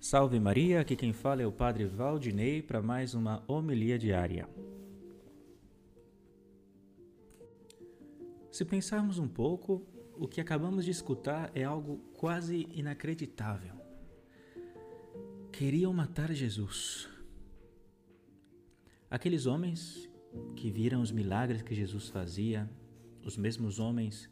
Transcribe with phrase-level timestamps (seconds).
[0.00, 4.48] Salve Maria, aqui quem fala é o Padre Valdinei para mais uma homilia diária.
[8.50, 9.86] Se pensarmos um pouco,
[10.16, 13.74] o que acabamos de escutar é algo quase inacreditável.
[15.52, 17.06] Queriam matar Jesus.
[19.10, 20.08] Aqueles homens
[20.56, 22.70] que viram os milagres que Jesus fazia,
[23.22, 24.30] os mesmos homens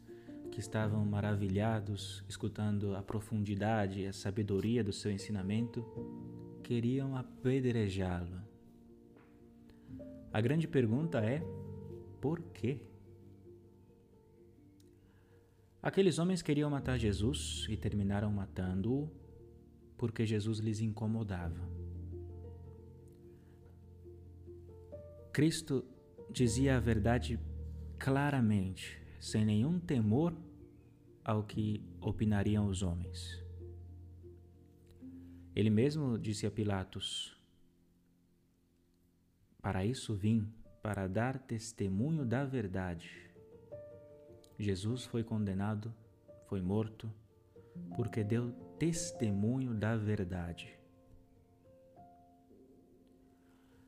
[0.51, 5.85] que estavam maravilhados escutando a profundidade e a sabedoria do seu ensinamento,
[6.63, 8.41] queriam apedrejá-lo.
[10.31, 11.41] A grande pergunta é:
[12.21, 12.81] por quê?
[15.81, 19.09] Aqueles homens queriam matar Jesus e terminaram matando-o
[19.97, 21.59] porque Jesus lhes incomodava.
[25.31, 25.85] Cristo
[26.29, 27.39] dizia a verdade
[27.97, 30.33] claramente, sem nenhum temor
[31.23, 33.37] ao que opinariam os homens.
[35.55, 37.37] Ele mesmo disse a Pilatos:
[39.61, 40.47] Para isso vim,
[40.81, 43.29] para dar testemunho da verdade.
[44.57, 45.93] Jesus foi condenado,
[46.47, 47.11] foi morto,
[47.95, 50.77] porque deu testemunho da verdade.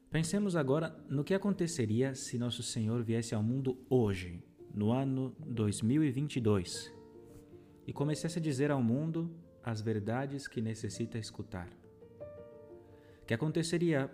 [0.10, 6.94] Pensemos agora no que aconteceria se Nosso Senhor viesse ao mundo hoje, no ano 2022
[7.86, 9.30] e começasse a dizer ao mundo
[9.64, 11.70] as verdades que necessita escutar.
[13.22, 14.10] O que aconteceria?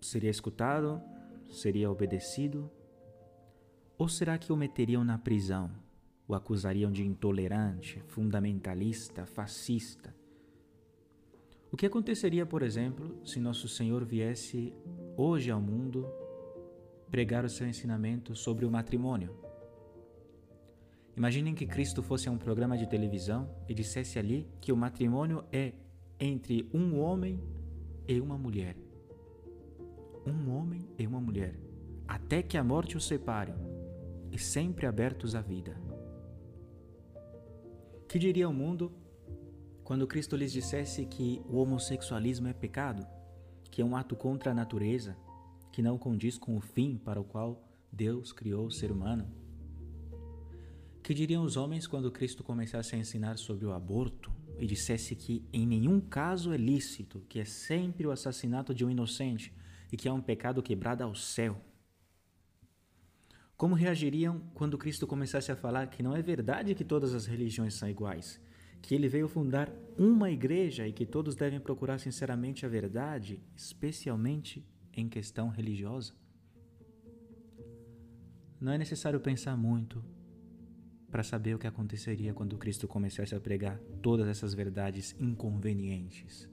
[0.00, 1.00] Seria escutado?
[1.48, 2.70] Seria obedecido?
[3.96, 5.70] Ou será que o meteriam na prisão?
[6.26, 10.14] O acusariam de intolerante, fundamentalista, fascista?
[11.70, 14.72] O que aconteceria, por exemplo, se Nosso Senhor viesse
[15.16, 16.06] hoje ao mundo
[17.10, 19.34] pregar o seu ensinamento sobre o matrimônio?
[21.16, 25.44] Imaginem que Cristo fosse a um programa de televisão e dissesse ali que o matrimônio
[25.50, 25.72] é
[26.20, 27.42] entre um homem
[28.06, 28.76] e uma mulher.
[30.24, 31.58] Um homem e uma mulher,
[32.06, 33.52] até que a morte os separe,
[34.30, 35.76] e sempre abertos à vida.
[38.08, 38.92] Que diria o mundo
[39.82, 43.06] quando Cristo lhes dissesse que o homossexualismo é pecado,
[43.70, 45.16] que é um ato contra a natureza,
[45.78, 49.32] que não condiz com o fim para o qual Deus criou o ser humano?
[51.00, 55.46] Que diriam os homens quando Cristo começasse a ensinar sobre o aborto e dissesse que
[55.52, 59.52] em nenhum caso é lícito, que é sempre o assassinato de um inocente
[59.92, 61.56] e que é um pecado quebrado ao céu?
[63.56, 67.74] Como reagiriam quando Cristo começasse a falar que não é verdade que todas as religiões
[67.74, 68.40] são iguais,
[68.82, 74.66] que ele veio fundar uma igreja e que todos devem procurar sinceramente a verdade, especialmente
[74.98, 76.12] em questão religiosa?
[78.60, 80.04] Não é necessário pensar muito
[81.08, 86.48] para saber o que aconteceria quando Cristo começasse a pregar todas essas verdades inconvenientes.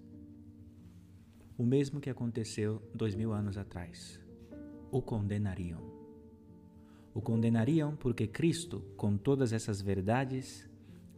[1.58, 4.22] O mesmo que aconteceu dois mil anos atrás.
[4.92, 5.82] O condenariam.
[7.14, 10.70] O condenariam porque Cristo, com todas essas verdades,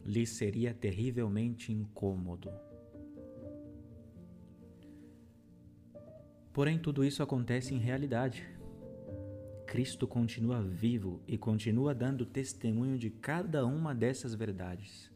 [0.06, 2.50] lhe seria terrivelmente incômodo.
[6.58, 8.44] Porém, tudo isso acontece em realidade.
[9.64, 15.08] Cristo continua vivo e continua dando testemunho de cada uma dessas verdades.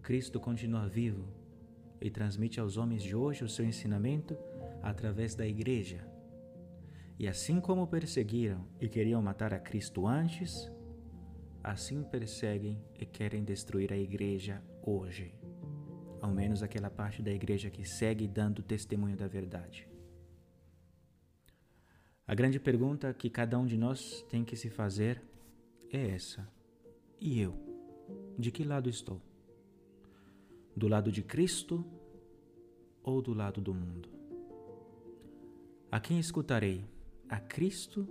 [0.00, 1.28] Cristo continua vivo
[2.00, 4.38] e transmite aos homens de hoje o seu ensinamento
[4.82, 6.02] através da Igreja.
[7.18, 10.72] E assim como perseguiram e queriam matar a Cristo antes,
[11.62, 15.34] assim perseguem e querem destruir a Igreja hoje.
[16.20, 19.88] Ao menos aquela parte da Igreja que segue dando testemunho da verdade.
[22.26, 25.22] A grande pergunta que cada um de nós tem que se fazer
[25.90, 26.46] é essa:
[27.20, 27.54] e eu?
[28.38, 29.20] De que lado estou?
[30.76, 31.84] Do lado de Cristo
[33.02, 34.08] ou do lado do mundo?
[35.90, 36.84] A quem escutarei?
[37.28, 38.06] A Cristo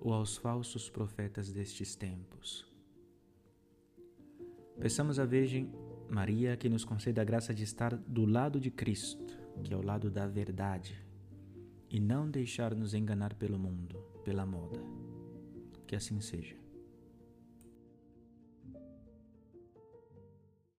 [0.00, 2.66] ou aos falsos profetas destes tempos?
[4.80, 5.70] Peçamos à Virgem
[6.12, 9.24] Maria que nos conceda a graça de estar do lado de Cristo,
[9.64, 10.94] que é o lado da verdade
[11.88, 14.78] e não deixar nos enganar pelo mundo, pela moda.
[15.86, 16.61] Que assim seja.